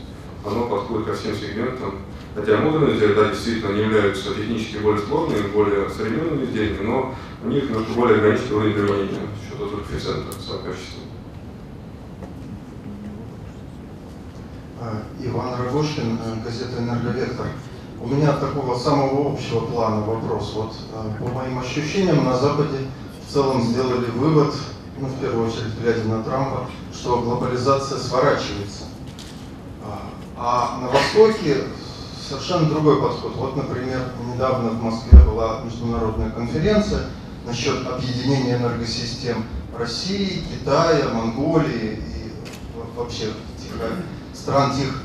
[0.44, 1.96] Оно подходит ко всем сегментам.
[2.34, 7.48] Хотя модульные изделия, да, действительно, не являются технически более сложными, более современными изделиями, но у
[7.48, 11.02] них немножко более ограниченный уровень применения с счет этого коэффициента цена-качества.
[14.78, 17.46] А, Иван Рогошкин, э, газета «Энерговектор».
[18.00, 20.52] У меня такого самого общего плана вопрос.
[20.54, 22.78] Вот э, по моим ощущениям на Западе
[23.26, 24.52] в целом сделали вывод,
[24.98, 28.84] ну в первую очередь глядя на Трампа, что глобализация сворачивается.
[29.84, 31.64] А, А на Востоке
[32.28, 33.34] совершенно другой подход.
[33.36, 34.00] Вот, например,
[34.32, 37.06] недавно в Москве была международная конференция
[37.46, 39.44] насчет объединения энергосистем
[39.78, 42.32] России, Китая, Монголии и
[42.76, 43.32] во- вообще
[43.62, 43.92] Тихо-
[44.34, 45.00] стран Тих,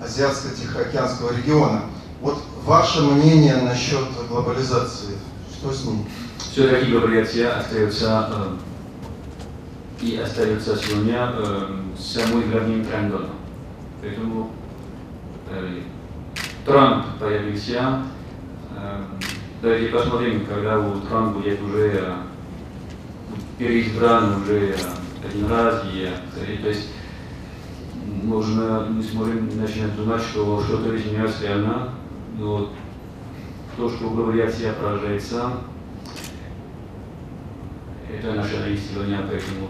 [0.00, 1.82] Азиатско-Тихоокеанского региона.
[2.20, 5.16] Вот ваше мнение насчет глобализации,
[5.52, 6.06] что с ней?
[6.52, 8.56] Все-таки глобализация остается э,
[10.04, 11.66] и остается сегодня э,
[11.98, 13.24] самым главным трендом.
[14.02, 14.50] Поэтому
[15.48, 15.80] э,
[16.66, 18.02] Трамп появился.
[18.76, 19.02] Э,
[19.62, 22.16] давайте посмотрим, когда у Трампа будет уже э,
[23.56, 24.76] переизбран уже э,
[25.26, 25.84] один раз.
[25.90, 26.90] И, э, то есть
[28.22, 31.94] можно, мы сможем начинать думать, что что-то изменилось реально,
[32.36, 32.74] но
[33.78, 35.50] то, что говорят, себя поражается,
[38.12, 39.68] это наше наистина, поэтому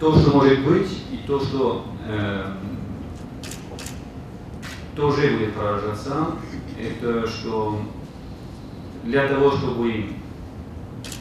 [0.00, 2.44] то, что может быть, и то, что э,
[4.96, 6.28] тоже будет поражаться,
[6.80, 7.82] это что
[9.04, 10.06] для того, чтобы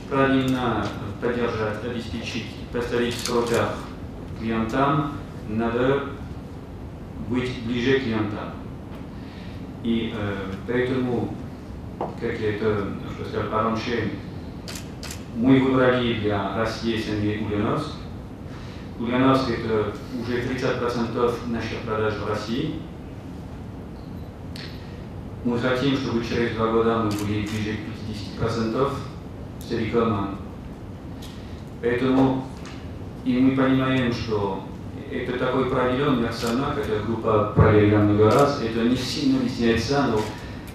[0.10, 0.88] правильно
[1.22, 3.76] поддержать, обеспечить, поставить в сроках
[4.40, 5.12] клиентам,
[5.50, 6.06] надо
[7.28, 8.54] быть ближе к клиентам.
[9.84, 11.36] И э, поэтому,
[12.20, 14.14] как я это что сказал пораньше,
[15.36, 17.99] мы выбрали для России СНГ Ульяновск.
[19.00, 22.76] Ульяновск это уже 30% наших продаж в России.
[25.46, 28.90] Мы хотим, чтобы через два года мы были ближе к 50%
[29.68, 30.38] целиком.
[31.82, 32.46] Поэтому
[33.24, 34.64] и мы понимаем, что
[35.10, 40.22] это такой определенный акционат, это группа проверена много раз, это не сильно объясняется, но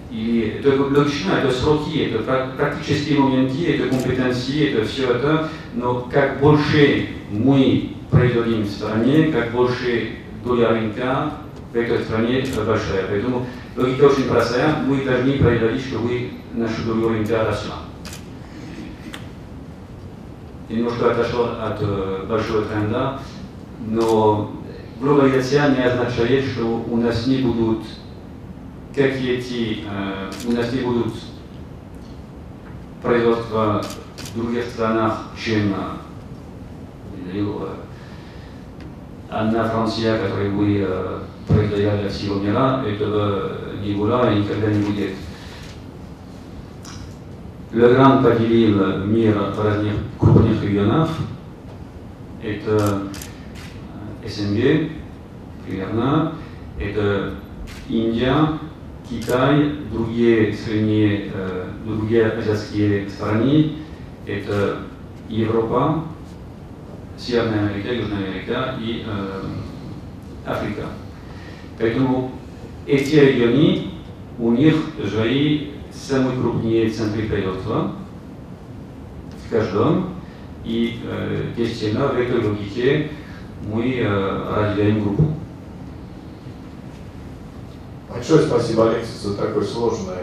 [0.09, 6.39] и это логично, это сроки, это практические моменты, это компетенции, это все это, но как
[6.39, 11.31] больше мы производим в стране, как больше доля рынка
[11.71, 13.07] в этой стране большая.
[13.09, 17.75] Поэтому логика очень простая, мы должны производить, чтобы наша доля рынка росла.
[20.69, 23.19] Немножко отошел от э, большого тренда,
[23.85, 24.51] но
[24.99, 27.83] глобализация не означает, что у нас не будут
[28.95, 31.13] какие-то, э, у нас не будут
[33.03, 33.83] производства
[34.17, 35.75] в других странах, чем
[39.35, 43.51] э, одна Франция, которая бы э, производила для всего мира, этого
[43.83, 45.11] не было и никогда не будет.
[47.71, 51.09] Легран поделил мир в разных крупных регионах.
[52.41, 53.01] Это
[54.25, 54.91] СНГ,
[55.65, 56.33] примерно,
[56.79, 57.33] это
[57.89, 58.59] Индия,
[59.09, 63.73] Китай, другие страны, э, другие азиатские страны,
[64.25, 64.77] это
[65.29, 66.05] Европа,
[67.17, 69.41] Северная Америка, Южная Америка и э,
[70.45, 70.83] Африка.
[71.79, 72.31] Поэтому
[72.85, 73.91] эти регионы,
[74.37, 74.75] у них
[75.09, 77.93] свои самые крупные центры производства
[79.45, 80.15] в каждом,
[80.63, 83.11] и э, действительно в этой логике
[83.71, 85.33] мы э, разделяем группу.
[88.09, 90.15] Большое спасибо, Алексей, за такой сложный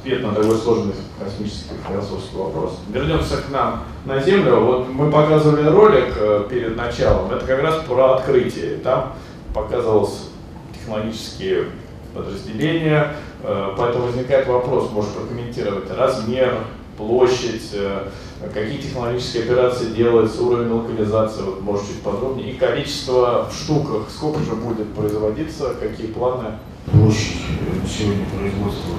[0.00, 2.78] ответ на такой сложный космический философский вопрос.
[2.92, 4.60] Вернемся к нам на Землю.
[4.60, 7.30] Вот мы показывали ролик э, перед началом.
[7.30, 8.76] Это как раз про открытие.
[8.78, 9.12] Там
[9.54, 10.28] показывалось
[10.74, 11.66] технологические
[12.14, 13.14] подразделения.
[13.42, 16.64] Э, поэтому возникает вопрос, может прокомментировать размер,
[16.96, 18.08] площадь, э,
[18.54, 24.40] какие технологические операции делаются, уровень локализации, вот, может чуть подробнее, и количество в штуках, сколько
[24.40, 26.58] же будет производиться, какие планы?
[26.90, 27.36] Площадь
[27.86, 28.94] сегодня производства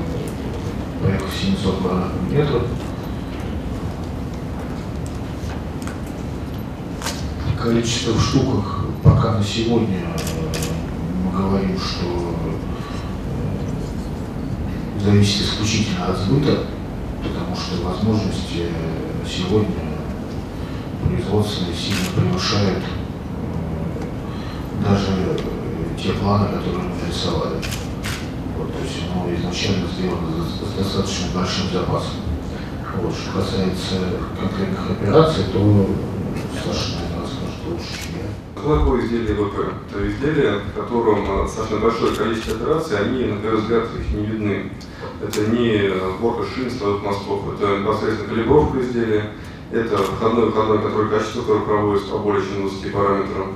[1.02, 2.64] порядка 700 квадратных метров.
[7.62, 10.08] Количество в штуках пока на сегодня
[11.24, 12.34] мы говорим, что
[14.98, 16.66] э, зависит исключительно от сбыта,
[17.22, 18.66] потому что возможности
[19.28, 19.76] сегодня
[21.06, 22.84] производственные сильно превышают э,
[24.84, 25.38] даже
[26.02, 27.58] те планы, которые мы нарисовали.
[29.14, 32.22] Оно изначально сделано с достаточно большим запасом.
[32.98, 33.96] Вот, что касается
[34.40, 35.90] конкретных операций, то
[36.64, 38.62] Саша, наверное, расскажет лучше, чем я.
[38.62, 39.56] Что такое изделие ВП?
[39.90, 44.72] Это изделие, в котором достаточно большое количество операций, они, на первый взгляд, их не видны.
[45.24, 49.32] Это не сборка шин, столовых мостов, это непосредственно калибровка изделия,
[49.72, 53.54] это входной-выходной контроль качества, который проводится по более чем 20 параметрам.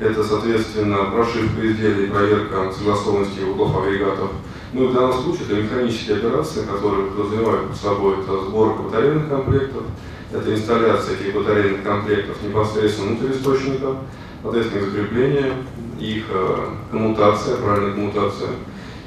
[0.00, 4.30] Это, соответственно, прошивка изделий, проверка согласованности углов агрегатов.
[4.72, 9.82] Ну в данном случае это механические операции, которые подразумевают под собой это сборка батарейных комплектов,
[10.30, 13.96] это инсталляция этих батарейных комплектов непосредственно внутрь источника,
[14.42, 15.52] соответственно, закрепление,
[15.98, 18.50] их э, коммутация, правильная коммутация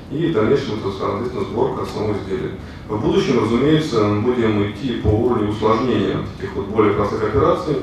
[0.09, 2.51] и в дальнейшем, соответственно, сборка самого изделия.
[2.89, 7.77] В будущем, разумеется, мы будем идти по уровню усложнения таких вот более простых операций,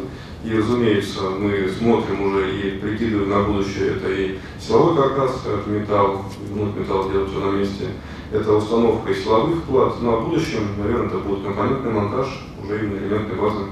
[0.44, 6.24] и, разумеется, мы смотрим уже и прикидываем на будущее, это и силовой каркас, это металл,
[6.52, 7.86] внутрь металл делать все на месте,
[8.32, 12.26] это установка и силовых плат, ну а в будущем, наверное, это будет компонентный монтаж
[12.62, 13.64] уже именно элементной базы.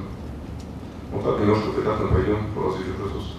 [1.12, 3.36] Вот так немножко приятно пойдем по развитию производства.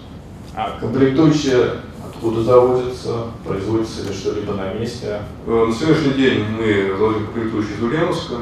[0.54, 1.82] А комплектующие
[2.18, 5.22] откуда заводятся, производится ли что-либо на месте?
[5.46, 8.36] Э, на сегодняшний день мы заводим комплектующие из Ульяновска,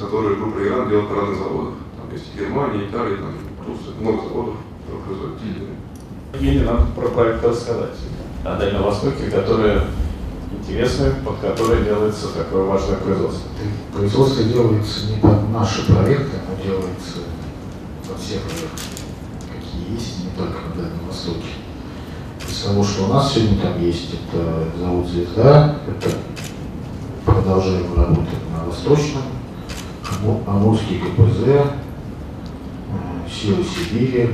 [0.00, 1.74] которые группа Иран делает на разных заводах.
[1.96, 3.32] Там есть Германия, Италия, там,
[4.00, 4.54] Много заводов,
[5.42, 5.74] изделия.
[6.40, 7.96] Или нам про проект рассказать
[8.44, 9.82] на Дальнем Востоке, которые
[10.52, 13.48] интересны, под которые делается такое важное производство.
[13.92, 17.18] Производство делается не под наши проекты, оно делается
[18.08, 18.82] под все проекты,
[19.52, 21.56] какие есть, не только на Дальнем Востоке.
[22.48, 26.16] Из того, что у нас сегодня там есть, это завод «Звезда», это
[27.24, 29.22] продолжаем работать на Восточном,
[30.46, 31.72] Амурский КПЗ,
[33.36, 34.30] Силы Сибири,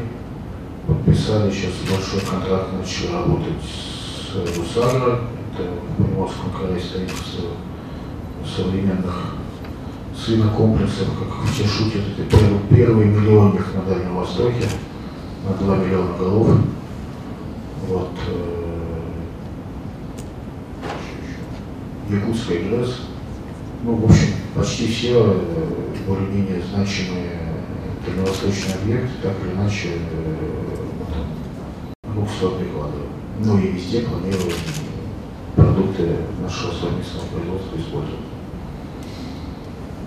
[0.86, 5.22] подписали сейчас большой контракт, начали работать с Русагро,
[5.52, 7.48] это в Приморском крае строительство
[8.46, 9.34] современных
[10.16, 14.68] свинокомплексов, как все шутят, это первый, первый миллионник на Дальнем Востоке,
[15.48, 16.58] на 2 миллиона голов.
[17.88, 19.02] Вот, э,
[22.08, 23.00] Якутская ГРЭС.
[23.82, 27.51] Ну, в общем, почти все э, более-менее значимые
[28.04, 30.76] дальневосточные объекты, так или иначе, э,
[32.14, 33.10] рук сюда прикладываем.
[33.44, 34.52] Ну и везде планируем
[35.56, 38.20] продукты нашего совместного производства использовать.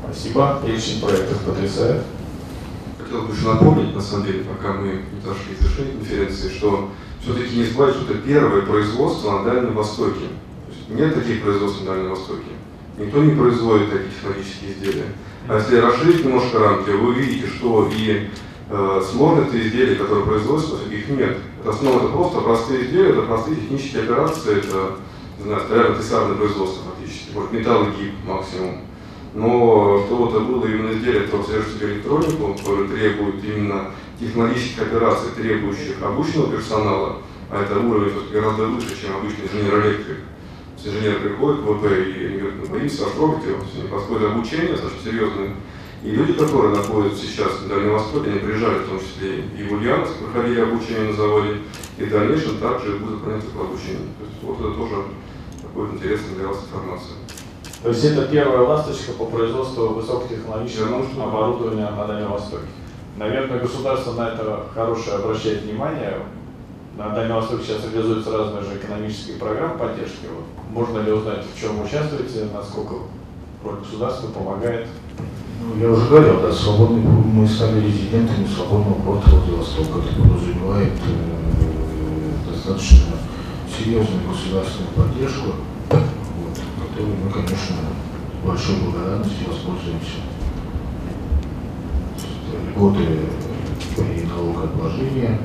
[0.03, 0.61] Спасибо.
[0.65, 2.03] Перечень проектов потрясает.
[2.99, 6.89] Хотел бы еще напомнить, на самом деле, пока мы не дошли к завершению конференции, что
[7.21, 10.27] все-таки не забывать, что это первое производство на Дальнем Востоке.
[10.67, 12.51] То есть нет таких производств на Дальнем Востоке.
[12.97, 15.05] Никто не производит такие технологические изделия.
[15.47, 18.29] А если расширить немножко рамки, вы увидите, что и
[18.69, 21.37] э, сложных изделий, которые производятся, таких нет.
[21.59, 24.95] Это основа это просто простые изделия, это простые технические операции, это,
[25.37, 28.77] не знаю, столярно тесарное производство фактически, может металлогиб максимум.
[29.33, 35.31] Но что это было именно изделие, которое содержит себе электронику, которое требует именно технологических операций,
[35.35, 37.17] требующих обученного персонала,
[37.51, 40.19] а это уровень гораздо выше, чем обычный инженер-электрик.
[40.85, 43.39] Инженер приходит в ВП и они говорят, ну, боимся, его.
[43.75, 45.55] Они проходят обучение достаточно серьезное.
[46.03, 49.73] И люди, которые находятся сейчас на Дальнем Востоке, они приезжали в том числе и в
[49.73, 51.57] Ульяновск, проходили обучение на заводе,
[51.97, 54.13] и в дальнейшем также будут заполняться по обучению.
[54.19, 54.95] То есть вот это тоже
[55.63, 57.17] такой интересный для вас информация.
[57.81, 62.67] То есть это первая ласточка по производству высокотехнологичного оборудования на Дальнем Востоке.
[63.17, 66.19] Наверное, государство на это хорошее обращает внимание.
[66.97, 70.25] На Дальнем Востоке сейчас реализуются разные же экономические программы поддержки.
[70.33, 70.45] Вот.
[70.71, 72.95] Можно ли узнать, в чем участвуете, насколько
[73.63, 74.87] роль государства помогает?
[75.61, 79.99] Ну, я уже говорил, да, свободный, мы стали резидентами свободного порта Владивостока.
[79.99, 83.15] Это подразумевает э, достаточно
[83.77, 85.51] серьезную государственную поддержку
[86.95, 87.75] которой мы, конечно,
[88.45, 90.21] большой благодарностью воспользуемся.
[92.69, 93.19] Льготы
[93.97, 95.37] при налогообложении,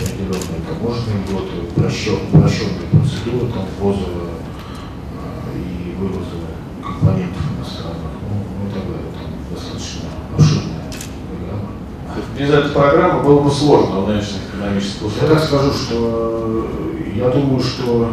[0.00, 6.38] определенные таможенные льготы, упрощенные процедуры там, ввоза а, и вывоза
[6.82, 9.10] компонентов иностранных, ну, ну и так далее.
[9.12, 10.90] Там достаточно обширная
[11.28, 12.38] программа.
[12.38, 15.22] Без этой программы было бы сложно в нынешних экономических условиях.
[15.22, 16.68] Я так скажу, что
[17.14, 18.12] я думаю, что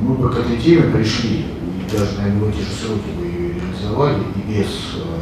[0.00, 3.54] мы бы к этой теме пришли, и даже, наверное, в эти же сроки бы ее
[3.54, 4.66] реализовали, и без
[4.96, 5.13] э,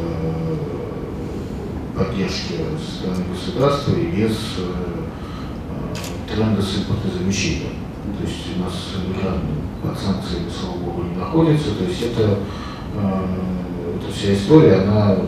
[1.95, 7.75] поддержки со стороны государства, и без э, тренда с импортозамещением.
[8.17, 8.73] То есть у нас
[9.21, 9.41] Иран
[9.81, 11.75] под санкциями, слава богу, не находится.
[11.75, 12.39] То есть это,
[12.95, 13.25] э,
[13.97, 15.25] эта вся история, она там,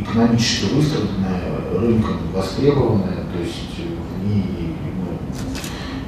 [0.00, 4.74] экономически выстроенная, рынком востребованная, то есть в ней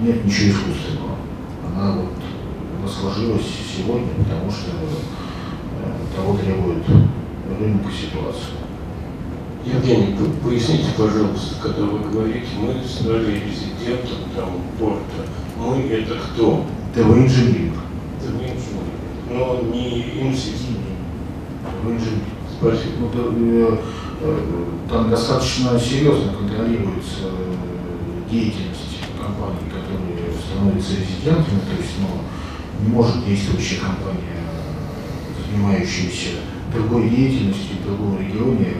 [0.01, 1.15] ну, нет ничего искусственного
[1.75, 2.11] она вот
[2.79, 3.43] она сложилась
[3.77, 6.85] сегодня, потому что э, того требует
[7.49, 8.65] рынок ситуация.
[9.65, 15.27] Евгений, поясните, пожалуйста, когда вы говорите, мы стали резидентом там порта,
[15.59, 16.67] мы это кто?
[16.95, 17.75] ТВ инженеринг.
[18.21, 20.67] ТВ инженеринг, но не инсист.
[21.65, 22.25] ТВ инженеринг.
[22.59, 23.09] Спасибо.
[23.15, 23.79] Ну, э,
[24.21, 24.39] э,
[24.91, 27.31] там достаточно серьезно контролируется
[28.31, 34.45] деятельность компаний, которые становятся резидентами, то есть ну, не может действующая компания,
[35.51, 36.41] занимающаяся
[36.75, 38.75] другой деятельностью в другом регионе,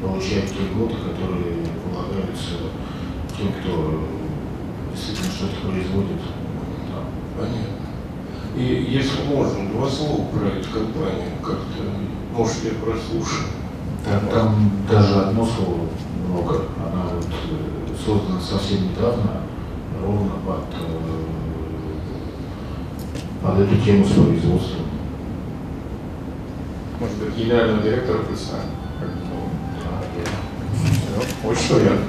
[0.00, 2.70] получать те льготы, которые полагаются
[3.36, 4.04] тем, кто
[4.94, 6.20] действительно что-то производит.
[6.88, 7.42] Да.
[7.42, 7.80] Понятно.
[8.56, 11.82] И если можно, два слова про эту компанию, как-то,
[12.36, 13.46] может, я прослушал.
[14.04, 15.86] Там, там даже одно слово
[16.26, 16.62] много.
[16.78, 19.42] Она вот э, создана совсем недавно,
[20.02, 21.20] ровно под, э,
[23.42, 24.79] под эту тему с производством.
[27.00, 28.70] Может быть, генерального директора представим?
[29.82, 32.04] Да, Очень приятно.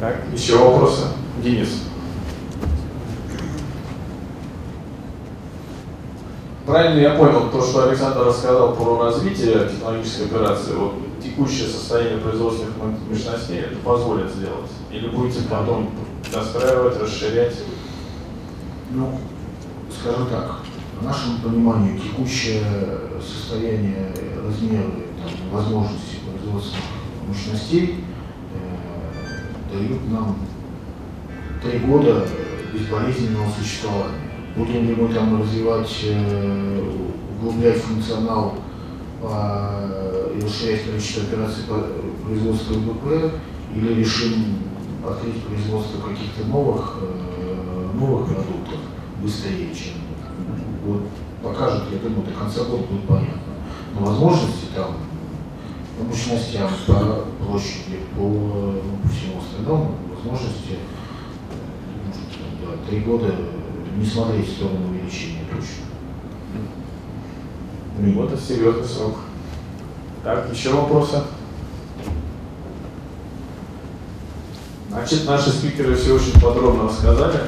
[0.00, 1.06] Так, еще вопросы?
[1.42, 1.90] Денис.
[6.70, 12.74] правильно я понял то, что Александр рассказал про развитие технологической операции, вот текущее состояние производственных
[13.08, 14.70] мощностей это позволит сделать?
[14.92, 15.90] Или будете потом
[16.32, 17.54] достраивать, расширять?
[18.92, 19.18] Ну,
[20.00, 20.60] скажем так,
[20.98, 22.62] по нашему пониманию, текущее
[23.20, 24.12] состояние,
[24.44, 26.84] размеры, там, возможности производственных
[27.28, 28.04] мощностей
[28.54, 30.38] э, дают нам
[31.62, 32.26] три года
[32.72, 34.30] безболезненного существования.
[34.56, 36.92] Будем ли мы там развивать, э,
[37.38, 38.54] углублять функционал
[39.22, 41.86] э, и расширять количество операций по
[42.24, 43.34] производству ВП,
[43.74, 44.56] или решим
[45.06, 48.78] открыть производство каких-то новых, э, новых продуктов
[49.22, 49.94] быстрее, чем
[50.84, 51.02] вот
[51.42, 53.40] покажет, я думаю, до конца года будет понятно.
[53.94, 54.96] Но возможности там
[55.98, 60.78] по мощностям, по площади, по, ну, по всему остальному, возможности
[62.62, 63.34] да, три года
[63.96, 65.84] не смотреть в сторону увеличения точно.
[67.98, 69.16] Ну, это серьезный срок.
[70.24, 71.22] Так, еще вопросы?
[74.88, 77.40] Значит, наши спикеры все очень подробно рассказали.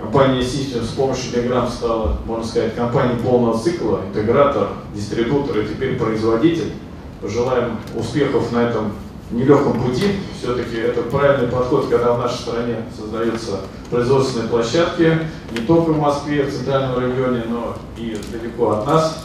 [0.00, 5.96] Компания System с помощью Telegram стала, можно сказать, компанией полного цикла, интегратор, дистрибутор и теперь
[5.96, 6.72] производитель.
[7.20, 8.92] Пожелаем успехов на этом
[9.32, 10.20] нелегком пути.
[10.40, 15.18] Все-таки это правильный подход, когда в нашей стране создаются производственные площадки,
[15.50, 19.24] не только в Москве, в центральном регионе, но и далеко от нас.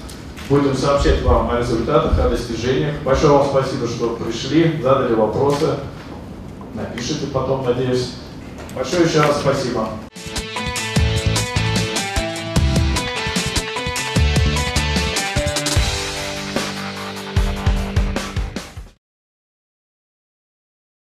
[0.50, 2.96] Будем сообщать вам о результатах, о достижениях.
[3.06, 5.68] Большое вам спасибо, что пришли, задали вопросы.
[6.74, 8.14] Напишите потом, надеюсь.
[8.76, 9.88] Большое еще раз спасибо.